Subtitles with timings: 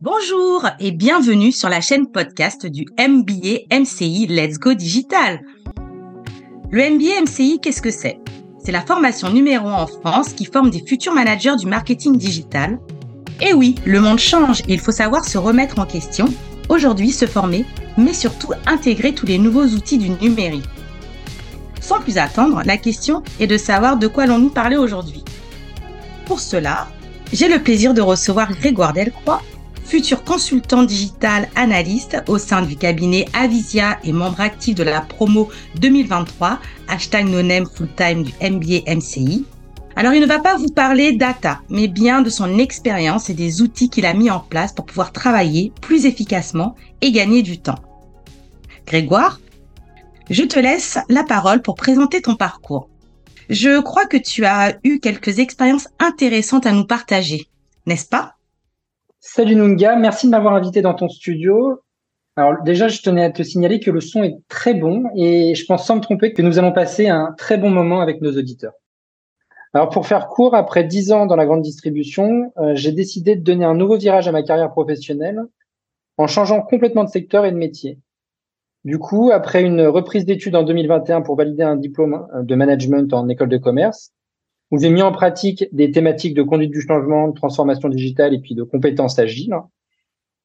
[0.00, 5.40] Bonjour et bienvenue sur la chaîne podcast du MBA MCI Let's Go Digital.
[6.70, 8.18] Le MBA MCI, qu'est-ce que c'est?
[8.62, 12.78] C'est la formation numéro 1 en France qui forme des futurs managers du marketing digital.
[13.40, 16.26] Et oui, le monde change et il faut savoir se remettre en question,
[16.68, 17.64] aujourd'hui se former,
[17.96, 20.64] mais surtout intégrer tous les nouveaux outils du numérique.
[21.80, 25.22] Sans plus attendre, la question est de savoir de quoi allons-nous parler aujourd'hui?
[26.26, 26.88] Pour cela,
[27.32, 29.42] j'ai le plaisir de recevoir Grégoire Delcroix,
[29.84, 35.48] futur consultant digital analyste au sein du cabinet Avisia et membre actif de la promo
[35.76, 39.44] 2023, hashtag NoName Fulltime du MBA MCI.
[39.96, 43.62] Alors il ne va pas vous parler data, mais bien de son expérience et des
[43.62, 47.78] outils qu'il a mis en place pour pouvoir travailler plus efficacement et gagner du temps.
[48.86, 49.40] Grégoire,
[50.30, 52.88] je te laisse la parole pour présenter ton parcours.
[53.50, 57.46] Je crois que tu as eu quelques expériences intéressantes à nous partager,
[57.86, 58.36] n'est-ce pas?
[59.26, 61.80] Salut Nunga, merci de m'avoir invité dans ton studio.
[62.36, 65.64] Alors déjà, je tenais à te signaler que le son est très bon et je
[65.64, 68.74] pense sans me tromper que nous allons passer un très bon moment avec nos auditeurs.
[69.72, 73.42] Alors pour faire court, après dix ans dans la grande distribution, euh, j'ai décidé de
[73.42, 75.40] donner un nouveau virage à ma carrière professionnelle
[76.18, 77.98] en changeant complètement de secteur et de métier.
[78.84, 83.10] Du coup, après une reprise d'études en 2021 pour valider un diplôme euh, de management
[83.14, 84.12] en école de commerce,
[84.74, 88.40] où j'ai mis en pratique des thématiques de conduite du changement, de transformation digitale et
[88.40, 89.54] puis de compétences agiles.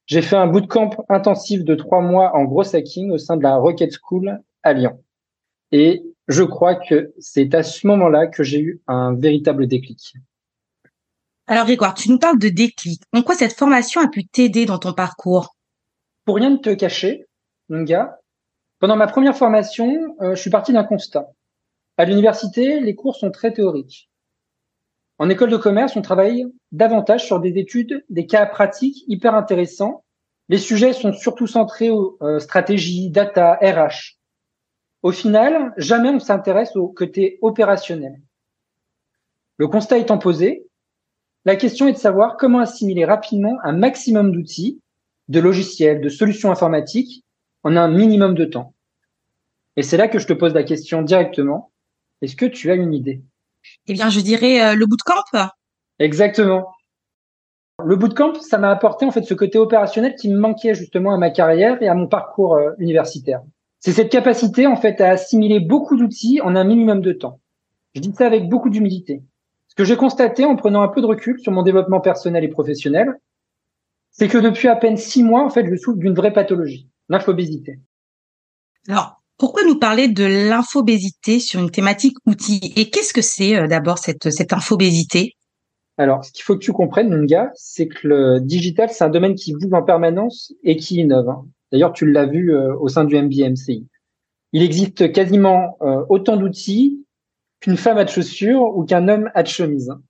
[0.05, 3.55] J'ai fait un bootcamp intensif de trois mois en gros hacking au sein de la
[3.55, 5.03] Rocket School à Lyon.
[5.71, 10.13] Et je crois que c'est à ce moment-là que j'ai eu un véritable déclic.
[11.47, 13.01] Alors Grégoire, tu nous parles de déclic.
[13.11, 15.55] En quoi cette formation a pu t'aider dans ton parcours?
[16.25, 17.25] Pour rien ne te cacher,
[17.67, 18.19] mon gars,
[18.77, 21.31] pendant ma première formation, euh, je suis parti d'un constat.
[21.97, 24.08] À l'université, les cours sont très théoriques.
[25.19, 30.05] En école de commerce, on travaille davantage sur des études, des cas pratiques hyper intéressants.
[30.47, 34.17] Les sujets sont surtout centrés aux euh, stratégies, data, RH.
[35.03, 38.21] Au final, jamais on s'intéresse au côté opérationnel.
[39.57, 40.65] Le constat étant posé,
[41.43, 44.81] la question est de savoir comment assimiler rapidement un maximum d'outils,
[45.27, 47.25] de logiciels, de solutions informatiques
[47.63, 48.73] en un minimum de temps.
[49.75, 51.71] Et c'est là que je te pose la question directement.
[52.21, 53.21] Est-ce que tu as une idée?
[53.87, 55.23] Eh bien, je dirais euh, le bootcamp.
[55.99, 56.71] Exactement.
[57.83, 61.17] Le bootcamp, ça m'a apporté en fait ce côté opérationnel qui me manquait justement à
[61.17, 63.41] ma carrière et à mon parcours euh, universitaire.
[63.79, 67.39] C'est cette capacité en fait à assimiler beaucoup d'outils en un minimum de temps.
[67.95, 69.23] Je dis ça avec beaucoup d'humilité.
[69.67, 72.49] Ce que j'ai constaté en prenant un peu de recul sur mon développement personnel et
[72.49, 73.17] professionnel,
[74.11, 77.79] c'est que depuis à peine six mois, en fait, je souffre d'une vraie pathologie, l'infobésité.
[78.89, 83.67] Alors, pourquoi nous parler de l'infobésité sur une thématique outil Et qu'est-ce que c'est euh,
[83.67, 85.37] d'abord cette, cette infobésité?
[85.97, 89.35] Alors, ce qu'il faut que tu comprennes, gars, c'est que le digital, c'est un domaine
[89.35, 91.29] qui bouge en permanence et qui innove.
[91.29, 91.45] Hein.
[91.71, 93.87] D'ailleurs, tu l'as vu euh, au sein du MBA MCI.
[94.51, 97.05] Il existe quasiment euh, autant d'outils
[97.61, 99.89] qu'une femme a de chaussures ou qu'un homme a de chemise.
[99.89, 100.01] Hein.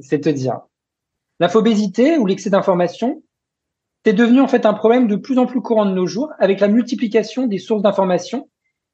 [0.00, 0.60] C'est te dire.
[1.40, 3.22] L'infobésité ou l'excès d'information,
[4.04, 6.60] c'est devenu en fait un problème de plus en plus courant de nos jours avec
[6.60, 8.48] la multiplication des sources d'information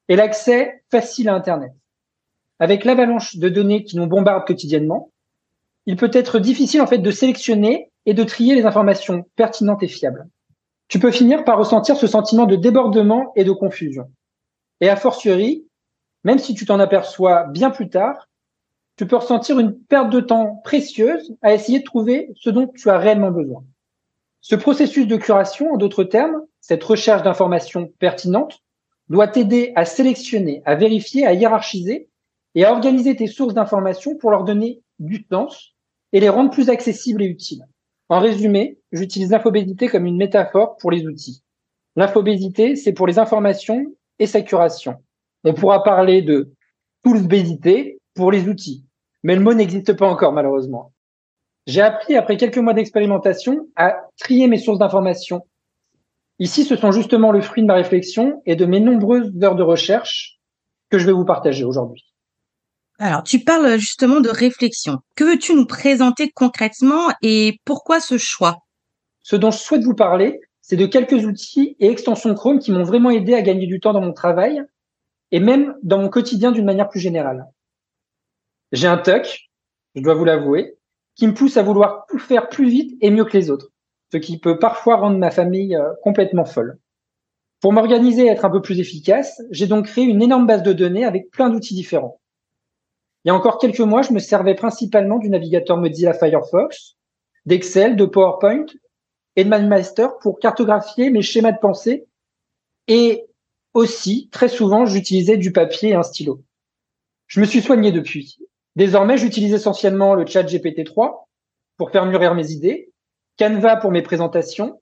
[0.09, 1.72] et l'accès facile à Internet.
[2.59, 5.10] Avec l'avalanche de données qui nous bombardent quotidiennement,
[5.87, 9.88] il peut être difficile en fait de sélectionner et de trier les informations pertinentes et
[9.88, 10.28] fiables.
[10.88, 14.10] Tu peux finir par ressentir ce sentiment de débordement et de confusion.
[14.81, 15.66] Et a fortiori,
[16.25, 18.28] même si tu t'en aperçois bien plus tard,
[18.97, 22.91] tu peux ressentir une perte de temps précieuse à essayer de trouver ce dont tu
[22.91, 23.64] as réellement besoin.
[24.41, 28.60] Ce processus de curation, en d'autres termes, cette recherche d'informations pertinentes,
[29.09, 32.09] doit t'aider à sélectionner, à vérifier, à hiérarchiser
[32.54, 35.75] et à organiser tes sources d'informations pour leur donner du sens
[36.12, 37.64] et les rendre plus accessibles et utiles.
[38.09, 41.43] En résumé, j'utilise l'infobésité comme une métaphore pour les outils.
[41.97, 43.87] L'infobésité, c'est pour les informations
[44.19, 44.97] et sa curation.
[45.44, 46.53] On pourra parler de
[47.03, 48.84] toolsbésité pour les outils,
[49.22, 50.93] mais le mot n'existe pas encore malheureusement.
[51.66, 55.46] J'ai appris après quelques mois d'expérimentation à trier mes sources d'informations
[56.38, 59.62] Ici, ce sont justement le fruit de ma réflexion et de mes nombreuses heures de
[59.62, 60.40] recherche
[60.90, 62.04] que je vais vous partager aujourd'hui.
[62.98, 64.98] Alors, tu parles justement de réflexion.
[65.16, 68.58] Que veux-tu nous présenter concrètement et pourquoi ce choix?
[69.22, 72.84] Ce dont je souhaite vous parler, c'est de quelques outils et extensions Chrome qui m'ont
[72.84, 74.62] vraiment aidé à gagner du temps dans mon travail
[75.31, 77.46] et même dans mon quotidien d'une manière plus générale.
[78.72, 79.50] J'ai un TUC,
[79.94, 80.78] je dois vous l'avouer,
[81.16, 83.70] qui me pousse à vouloir tout faire plus vite et mieux que les autres
[84.14, 86.78] ce qui peut parfois rendre ma famille euh, complètement folle.
[87.61, 90.72] Pour m'organiser et être un peu plus efficace, j'ai donc créé une énorme base de
[90.72, 92.20] données avec plein d'outils différents.
[93.25, 96.94] Il y a encore quelques mois, je me servais principalement du navigateur Mozilla Firefox,
[97.44, 98.66] d'Excel, de PowerPoint
[99.34, 102.06] et de MindMeister pour cartographier mes schémas de pensée
[102.87, 103.26] et
[103.72, 106.44] aussi, très souvent, j'utilisais du papier et un stylo.
[107.26, 108.38] Je me suis soigné depuis.
[108.76, 111.25] Désormais, j'utilise essentiellement le chat GPT-3
[111.78, 112.94] pour faire mûrir mes idées,
[113.38, 114.81] Canva pour mes présentations,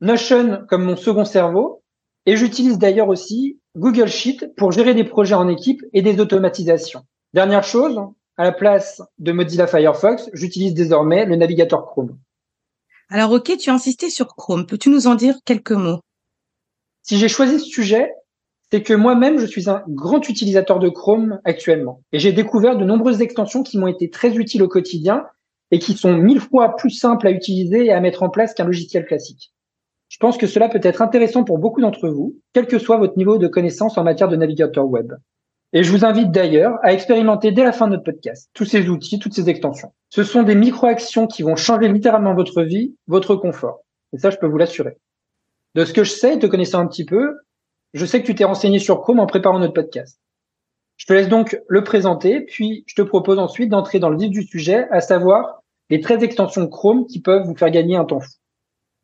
[0.00, 1.82] Notion comme mon second cerveau,
[2.26, 7.04] et j'utilise d'ailleurs aussi Google Sheet pour gérer des projets en équipe et des automatisations.
[7.32, 8.00] Dernière chose,
[8.36, 12.18] à la place de Mozilla Firefox, j'utilise désormais le navigateur Chrome.
[13.08, 14.66] Alors ok, tu as insisté sur Chrome.
[14.66, 16.00] Peux-tu nous en dire quelques mots?
[17.02, 18.12] Si j'ai choisi ce sujet,
[18.72, 22.02] c'est que moi-même, je suis un grand utilisateur de Chrome actuellement.
[22.12, 25.26] Et j'ai découvert de nombreuses extensions qui m'ont été très utiles au quotidien
[25.70, 28.64] et qui sont mille fois plus simples à utiliser et à mettre en place qu'un
[28.64, 29.52] logiciel classique.
[30.08, 33.16] Je pense que cela peut être intéressant pour beaucoup d'entre vous, quel que soit votre
[33.16, 35.12] niveau de connaissance en matière de navigateur web.
[35.72, 38.88] Et je vous invite d'ailleurs à expérimenter dès la fin de notre podcast tous ces
[38.88, 39.92] outils, toutes ces extensions.
[40.10, 43.80] Ce sont des micro-actions qui vont changer littéralement votre vie, votre confort.
[44.12, 44.98] Et ça, je peux vous l'assurer.
[45.74, 47.34] De ce que je sais, te connaissant un petit peu,
[47.92, 50.20] je sais que tu t'es renseigné sur Chrome en préparant notre podcast.
[50.96, 54.30] Je te laisse donc le présenter, puis je te propose ensuite d'entrer dans le vif
[54.30, 58.20] du sujet, à savoir les 13 extensions Chrome qui peuvent vous faire gagner un temps
[58.20, 58.30] fou.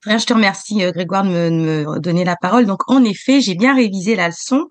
[0.07, 2.65] Je te remercie, euh, Grégoire, de me, donner la parole.
[2.65, 4.67] Donc, en effet, j'ai bien révisé la leçon.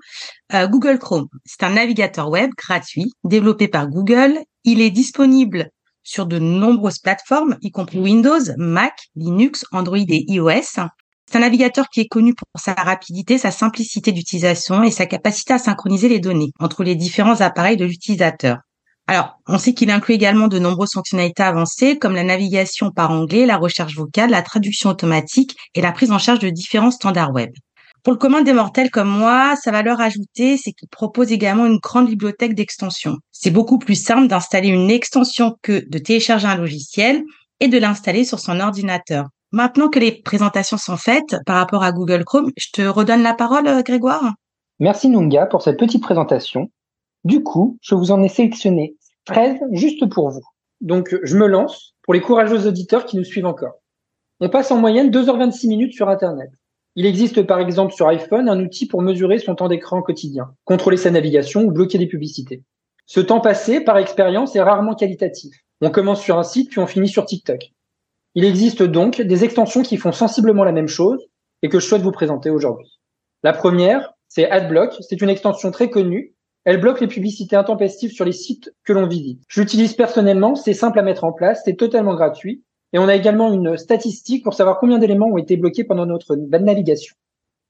[0.56, 4.40] Euh, Google Chrome, c'est un navigateur web gratuit développé par Google.
[4.64, 5.70] Il est disponible
[6.02, 10.80] sur de nombreuses plateformes, y compris Windows, Mac, Linux, Android et iOS.
[11.30, 15.54] C'est un navigateur qui est connu pour sa rapidité, sa simplicité d'utilisation et sa capacité
[15.54, 18.58] à synchroniser les données entre les différents appareils de l'utilisateur.
[19.06, 23.46] Alors, on sait qu'il inclut également de nombreuses fonctionnalités avancées comme la navigation par onglet,
[23.46, 27.52] la recherche vocale, la traduction automatique et la prise en charge de différents standards web.
[28.02, 31.78] Pour le commun des mortels comme moi, sa valeur ajoutée, c'est qu'il propose également une
[31.78, 33.18] grande bibliothèque d'extensions.
[33.32, 37.22] C'est beaucoup plus simple d'installer une extension que de télécharger un logiciel
[37.60, 39.28] et de l'installer sur son ordinateur.
[39.52, 43.34] Maintenant que les présentations sont faites par rapport à Google Chrome, je te redonne la
[43.34, 44.34] parole, euh, Grégoire.
[44.80, 46.70] Merci Nunga pour cette petite présentation.
[47.24, 50.44] Du coup, je vous en ai sélectionné 13 juste pour vous.
[50.82, 53.74] Donc, je me lance pour les courageux auditeurs qui nous suivent encore.
[54.40, 56.52] On passe en moyenne 2h26 minutes sur Internet.
[56.96, 60.98] Il existe par exemple sur iPhone un outil pour mesurer son temps d'écran quotidien, contrôler
[60.98, 62.64] sa navigation ou bloquer des publicités.
[63.08, 65.56] Ce temps passé, par expérience, est rarement qualitatif.
[65.82, 67.72] On commence sur un site puis on finit sur TikTok.
[68.36, 71.28] Il existe donc des extensions qui font sensiblement la même chose
[71.62, 73.00] et que je souhaite vous présenter aujourd'hui.
[73.44, 74.96] La première, c'est AdBlock.
[75.02, 76.36] C'est une extension très connue
[76.66, 79.42] elle bloque les publicités intempestives sur les sites que l'on visite.
[79.48, 82.64] J'utilise personnellement, c'est simple à mettre en place, c'est totalement gratuit.
[82.92, 86.36] Et on a également une statistique pour savoir combien d'éléments ont été bloqués pendant notre
[86.36, 87.16] navigation.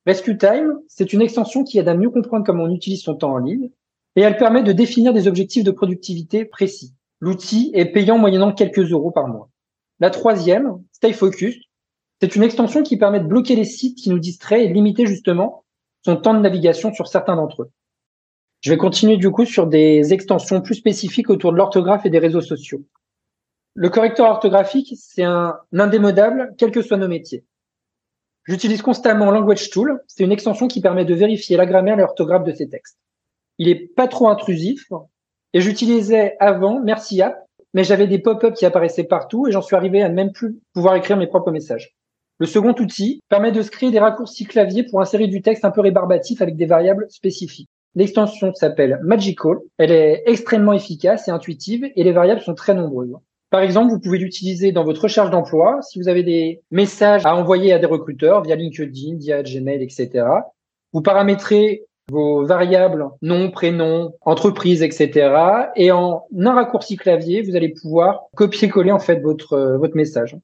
[0.06, 3.34] Rescue Time, c'est une extension qui aide à mieux comprendre comment on utilise son temps
[3.34, 3.70] en ligne
[4.16, 6.94] et elle permet de définir des objectifs de productivité précis.
[7.20, 9.50] L'outil est payant moyennant quelques euros par mois.
[10.00, 11.62] La troisième, Stay Focused,
[12.22, 15.06] c'est une extension qui permet de bloquer les sites qui nous distraient et de limiter
[15.06, 15.66] justement
[16.04, 17.72] son temps de navigation sur certains d'entre eux.
[18.62, 22.20] Je vais continuer du coup sur des extensions plus spécifiques autour de l'orthographe et des
[22.20, 22.84] réseaux sociaux.
[23.74, 27.46] Le correcteur orthographique, c'est un indémodable, quels que soient nos métiers.
[28.46, 30.02] J'utilise constamment Language Tool.
[30.08, 32.98] C'est une extension qui permet de vérifier la grammaire et l'orthographe de ces textes.
[33.58, 34.92] Il est pas trop intrusif
[35.54, 39.76] et j'utilisais avant Merci App, mais j'avais des pop-up qui apparaissaient partout et j'en suis
[39.76, 41.96] arrivé à ne même plus pouvoir écrire mes propres messages.
[42.40, 45.72] Le second outil permet de se créer des raccourcis clavier pour insérer du texte un
[45.72, 47.70] peu rébarbatif avec des variables spécifiques.
[47.96, 49.58] L'extension s'appelle Magical.
[49.78, 53.16] Elle est extrêmement efficace et intuitive et les variables sont très nombreuses.
[53.50, 57.36] Par exemple, vous pouvez l'utiliser dans votre recherche d'emploi si vous avez des messages à
[57.36, 60.26] envoyer à des recruteurs via LinkedIn, via Gmail, etc.
[60.94, 65.32] Vous paramétrez vos variables nom, prénom, entreprise, etc.
[65.76, 70.36] Et en un raccourci clavier, vous allez pouvoir copier-coller en fait votre votre message.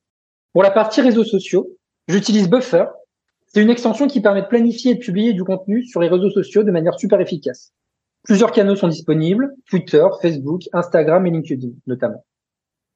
[0.54, 1.68] Pour la partie réseaux sociaux,
[2.08, 2.86] j'utilise Buffer
[3.56, 6.30] c'est une extension qui permet de planifier et de publier du contenu sur les réseaux
[6.30, 7.72] sociaux de manière super efficace.
[8.24, 12.26] Plusieurs canaux sont disponibles, Twitter, Facebook, Instagram et LinkedIn notamment.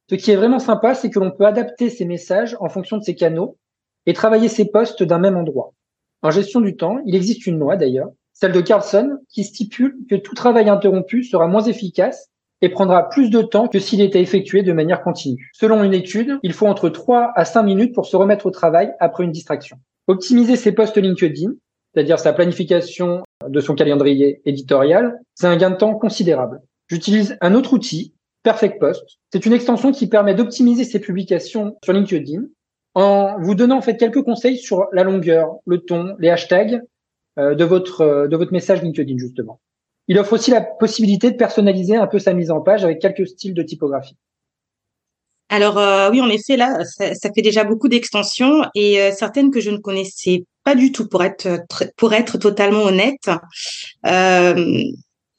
[0.09, 3.03] Ce qui est vraiment sympa, c'est que l'on peut adapter ces messages en fonction de
[3.03, 3.57] ces canaux
[4.05, 5.71] et travailler ces posts d'un même endroit.
[6.23, 8.09] En gestion du temps, il existe une loi d'ailleurs,
[8.39, 12.29] celle de Carlson, qui stipule que tout travail interrompu sera moins efficace
[12.61, 15.49] et prendra plus de temps que s'il était effectué de manière continue.
[15.53, 18.91] Selon une étude, il faut entre 3 à 5 minutes pour se remettre au travail
[18.99, 19.77] après une distraction.
[20.07, 21.51] Optimiser ses posts LinkedIn,
[21.93, 26.61] c'est-à-dire sa planification de son calendrier éditorial, c'est un gain de temps considérable.
[26.87, 29.19] J'utilise un autre outil, Perfect Post.
[29.31, 32.43] C'est une extension qui permet d'optimiser ses publications sur LinkedIn
[32.95, 36.81] en vous donnant en fait quelques conseils sur la longueur, le ton, les hashtags
[37.55, 39.59] de votre euh, de votre message LinkedIn justement.
[40.07, 43.27] Il offre aussi la possibilité de personnaliser un peu sa mise en page avec quelques
[43.27, 44.17] styles de typographie.
[45.49, 49.59] Alors euh, oui, en effet, là, ça, fait déjà beaucoup d'extensions et euh, certaines que
[49.59, 51.61] je ne connaissais pas du tout, pour être
[51.97, 53.29] pour être totalement honnête
[54.05, 54.83] euh,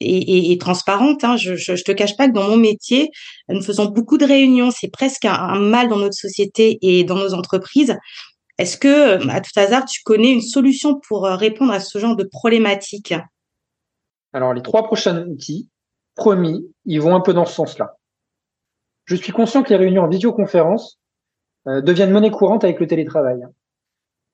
[0.01, 1.23] et, et, transparente.
[1.23, 3.09] Hein, je, je, te cache pas que dans mon métier,
[3.47, 4.71] nous faisons beaucoup de réunions.
[4.71, 7.95] C'est presque un, mal dans notre société et dans nos entreprises.
[8.61, 12.23] Est-ce que, à tout hasard, tu connais une solution pour répondre à ce genre de
[12.23, 13.15] problématique?
[14.33, 15.67] Alors, les trois prochains outils,
[16.13, 17.97] promis, ils vont un peu dans ce sens-là.
[19.05, 20.99] Je suis conscient que les réunions en visioconférence
[21.65, 23.41] euh, deviennent monnaie courante avec le télétravail.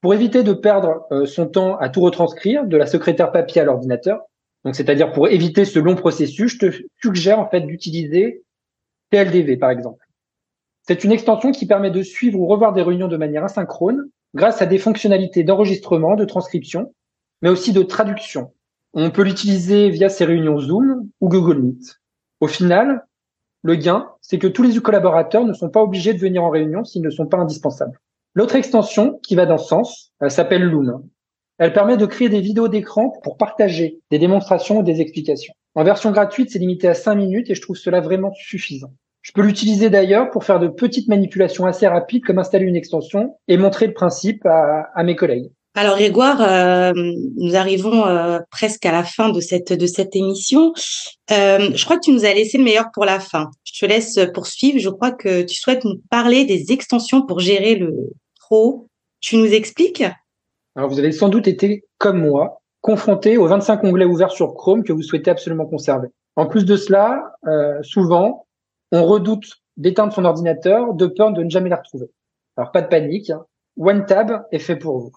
[0.01, 3.63] Pour éviter de perdre euh, son temps à tout retranscrire de la secrétaire papier à
[3.63, 4.23] l'ordinateur,
[4.65, 8.43] donc c'est-à-dire pour éviter ce long processus, je te suggère en fait d'utiliser
[9.09, 10.05] TLDV par exemple.
[10.81, 14.61] C'est une extension qui permet de suivre ou revoir des réunions de manière asynchrone grâce
[14.61, 16.93] à des fonctionnalités d'enregistrement, de transcription,
[17.41, 18.53] mais aussi de traduction.
[18.93, 21.99] On peut l'utiliser via ces réunions Zoom ou Google Meet.
[22.39, 23.05] Au final,
[23.63, 26.83] le gain, c'est que tous les collaborateurs ne sont pas obligés de venir en réunion
[26.83, 27.99] s'ils ne sont pas indispensables.
[28.33, 31.07] L'autre extension qui va dans ce sens s'appelle Loom.
[31.57, 35.53] Elle permet de créer des vidéos d'écran pour partager des démonstrations ou des explications.
[35.73, 38.93] En version gratuite, c'est limité à 5 minutes et je trouve cela vraiment suffisant.
[39.27, 43.35] Je peux l'utiliser d'ailleurs pour faire de petites manipulations assez rapides comme installer une extension
[43.49, 45.51] et montrer le principe à mes collègues.
[45.75, 46.93] Alors Grégoire, euh,
[47.35, 50.71] nous arrivons euh, presque à la fin de cette de cette émission.
[51.29, 53.51] Euh, je crois que tu nous as laissé le meilleur pour la fin.
[53.65, 54.79] Je te laisse poursuivre.
[54.79, 57.93] Je crois que tu souhaites nous parler des extensions pour gérer le
[58.39, 58.87] pro.
[59.19, 60.03] Tu nous expliques?
[60.77, 64.85] Alors vous avez sans doute été comme moi confronté aux 25 onglets ouverts sur Chrome
[64.85, 66.07] que vous souhaitez absolument conserver.
[66.37, 67.33] En plus de cela,
[67.81, 68.46] souvent,
[68.91, 72.07] on redoute d'éteindre son ordinateur de peur de ne jamais la retrouver.
[72.55, 73.45] Alors pas de panique, hein.
[73.77, 75.11] OneTab est fait pour vous.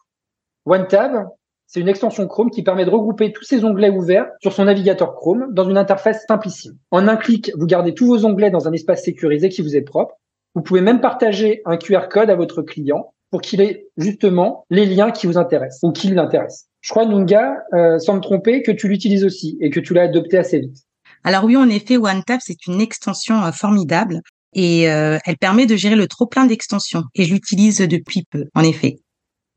[0.66, 1.28] OneTab,
[1.66, 5.14] c'est une extension Chrome qui permet de regrouper tous ces onglets ouverts sur son navigateur
[5.14, 6.76] Chrome dans une interface simplissime.
[6.90, 9.82] En un clic, vous gardez tous vos onglets dans un espace sécurisé qui vous est
[9.82, 10.16] propre.
[10.54, 14.84] Vous pouvez même partager un QR code à votre client pour qu'il ait justement les
[14.84, 16.66] liens qui vous intéressent ou qui l'intéressent.
[16.80, 20.02] Je crois, Nunga, euh, sans me tromper, que tu l'utilises aussi et que tu l'as
[20.02, 20.84] adopté assez vite.
[21.24, 24.20] Alors oui, en effet, OneTab, c'est une extension euh, formidable
[24.52, 28.46] et euh, elle permet de gérer le trop plein d'extensions et je l'utilise depuis peu,
[28.54, 28.98] en effet.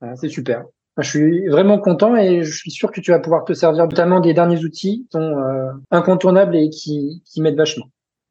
[0.01, 0.63] Ah, c'est super.
[0.97, 4.19] Je suis vraiment content et je suis sûr que tu vas pouvoir te servir notamment
[4.19, 7.87] des derniers outils qui sont euh, incontournables et qui, qui m'aident vachement.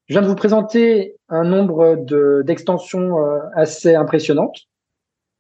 [0.07, 1.97] Je viens de vous présenter un nombre
[2.45, 4.61] d'extensions euh, assez impressionnantes.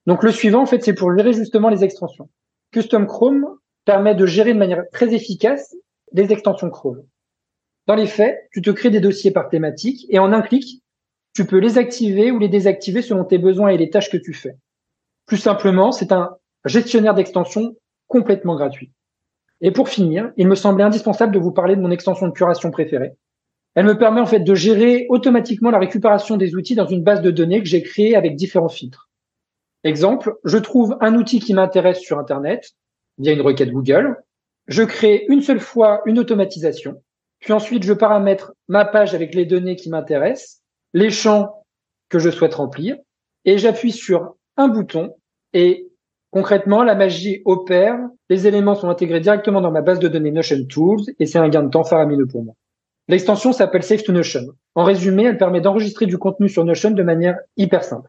[0.06, 2.28] Donc le suivant, en fait, c'est pour gérer justement les extensions.
[2.72, 3.46] Custom Chrome
[3.84, 5.76] permet de gérer de manière très efficace
[6.12, 7.02] les extensions Chrome.
[7.86, 10.82] Dans les faits, tu te crées des dossiers par thématique et en un clic,
[11.34, 14.32] tu peux les activer ou les désactiver selon tes besoins et les tâches que tu
[14.32, 14.56] fais.
[15.26, 17.74] Plus simplement, c'est un gestionnaire d'extension
[18.06, 18.92] complètement gratuit.
[19.60, 22.70] Et pour finir, il me semblait indispensable de vous parler de mon extension de curation
[22.70, 23.14] préférée.
[23.74, 27.22] Elle me permet en fait de gérer automatiquement la récupération des outils dans une base
[27.22, 29.08] de données que j'ai créée avec différents filtres.
[29.84, 32.72] Exemple, je trouve un outil qui m'intéresse sur Internet
[33.18, 34.16] via une requête Google.
[34.66, 37.02] Je crée une seule fois une automatisation.
[37.42, 40.62] Puis ensuite, je paramètre ma page avec les données qui m'intéressent,
[40.94, 41.64] les champs
[42.08, 42.96] que je souhaite remplir,
[43.44, 45.14] et j'appuie sur un bouton
[45.52, 45.92] et
[46.32, 47.98] Concrètement, la magie opère,
[48.30, 51.50] les éléments sont intégrés directement dans ma base de données Notion Tools et c'est un
[51.50, 52.54] gain de temps faramineux pour moi.
[53.08, 54.46] L'extension s'appelle Save to Notion.
[54.74, 58.08] En résumé, elle permet d'enregistrer du contenu sur Notion de manière hyper simple.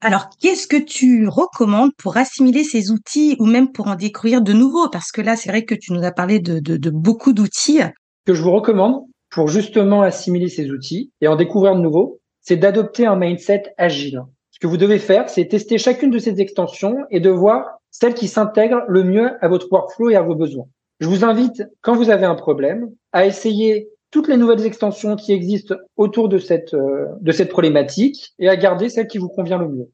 [0.00, 4.52] Alors, qu'est-ce que tu recommandes pour assimiler ces outils ou même pour en découvrir de
[4.52, 4.88] nouveaux?
[4.88, 7.82] Parce que là, c'est vrai que tu nous as parlé de, de beaucoup d'outils.
[8.26, 12.20] Ce que je vous recommande pour justement assimiler ces outils et en découvrir de nouveaux,
[12.40, 14.22] c'est d'adopter un mindset agile
[14.62, 18.28] que vous devez faire, c'est tester chacune de ces extensions et de voir celle qui
[18.28, 20.68] s'intègre le mieux à votre workflow et à vos besoins.
[21.00, 25.32] Je vous invite, quand vous avez un problème, à essayer toutes les nouvelles extensions qui
[25.32, 29.58] existent autour de cette, euh, de cette problématique et à garder celle qui vous convient
[29.58, 29.90] le mieux.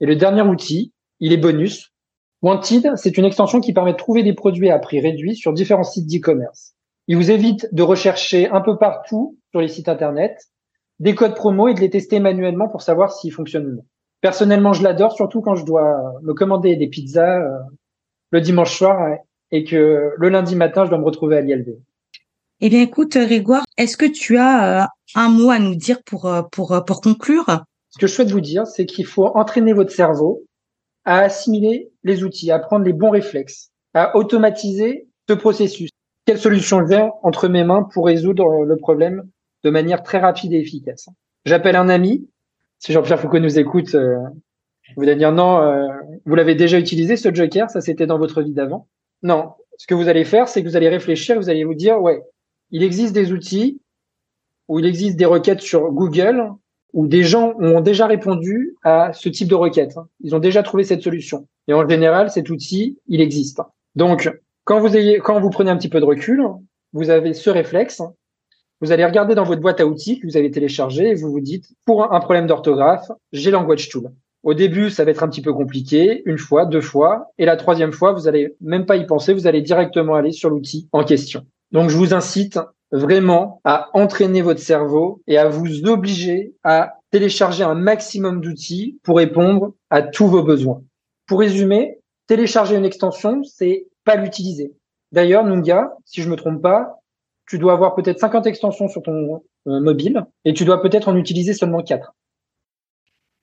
[0.00, 1.92] Et le dernier outil, il est bonus.
[2.40, 5.84] Wanted, c'est une extension qui permet de trouver des produits à prix réduit sur différents
[5.84, 6.77] sites d'e-commerce.
[7.08, 10.38] Il vous évite de rechercher un peu partout sur les sites internet
[11.00, 13.84] des codes promo et de les tester manuellement pour savoir s'ils fonctionnent ou non.
[14.20, 17.58] Personnellement, je l'adore, surtout quand je dois me commander des pizzas euh,
[18.30, 19.16] le dimanche soir
[19.50, 21.78] et que le lundi matin, je dois me retrouver à l'ILV.
[22.60, 26.26] Eh bien, écoute, Grégoire, est-ce que tu as euh, un mot à nous dire pour,
[26.26, 27.46] euh, pour, pour conclure?
[27.90, 30.42] Ce que je souhaite vous dire, c'est qu'il faut entraîner votre cerveau
[31.04, 35.88] à assimiler les outils, à prendre les bons réflexes, à automatiser ce processus.
[36.28, 39.30] Quelle solution j'ai entre mes mains pour résoudre le problème
[39.64, 41.08] de manière très rapide et efficace?
[41.46, 42.28] J'appelle un ami,
[42.78, 44.18] si Jean-Pierre Foucault nous écoute, euh,
[44.98, 45.88] vous allez dire non, euh,
[46.26, 48.88] vous l'avez déjà utilisé ce joker, ça c'était dans votre vie d'avant.
[49.22, 51.98] Non, ce que vous allez faire, c'est que vous allez réfléchir, vous allez vous dire
[51.98, 52.22] ouais,
[52.72, 53.80] il existe des outils
[54.68, 56.52] ou il existe des requêtes sur Google
[56.92, 59.96] où des gens ont déjà répondu à ce type de requête.
[60.20, 61.48] Ils ont déjà trouvé cette solution.
[61.68, 63.62] Et en général, cet outil, il existe.
[63.94, 64.30] Donc,
[64.68, 66.44] quand vous ayez, quand vous prenez un petit peu de recul,
[66.92, 68.02] vous avez ce réflexe.
[68.82, 71.40] Vous allez regarder dans votre boîte à outils que vous avez téléchargé et vous vous
[71.40, 74.10] dites, pour un problème d'orthographe, j'ai Language Tool.
[74.42, 77.56] Au début, ça va être un petit peu compliqué, une fois, deux fois, et la
[77.56, 81.02] troisième fois, vous allez même pas y penser, vous allez directement aller sur l'outil en
[81.02, 81.46] question.
[81.72, 82.58] Donc, je vous incite
[82.92, 89.16] vraiment à entraîner votre cerveau et à vous obliger à télécharger un maximum d'outils pour
[89.16, 90.82] répondre à tous vos besoins.
[91.26, 94.72] Pour résumer, télécharger une extension, c'est pas l'utiliser.
[95.12, 97.02] D'ailleurs, Nunga, si je me trompe pas,
[97.46, 101.16] tu dois avoir peut-être 50 extensions sur ton euh, mobile et tu dois peut-être en
[101.16, 102.14] utiliser seulement 4.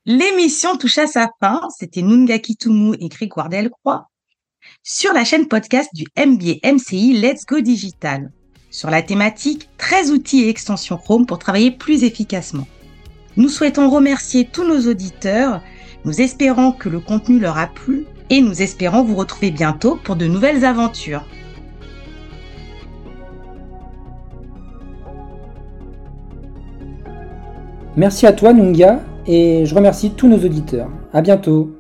[0.08, 1.62] L'émission touche à sa fin.
[1.70, 4.10] C'était Nunga Kitumu et Grégoire Delcroix
[4.82, 8.32] sur la chaîne podcast du MBA MCI Let's Go Digital
[8.72, 12.68] sur la thématique 13 outils et extensions Chrome pour travailler plus efficacement.
[13.38, 15.62] Nous souhaitons remercier tous nos auditeurs.
[16.06, 20.16] Nous espérons que le contenu leur a plu et nous espérons vous retrouver bientôt pour
[20.16, 21.24] de nouvelles aventures.
[27.96, 30.90] Merci à toi Nunga et je remercie tous nos auditeurs.
[31.14, 31.78] À bientôt.